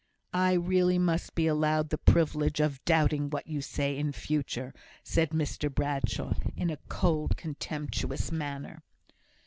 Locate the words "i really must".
0.33-1.35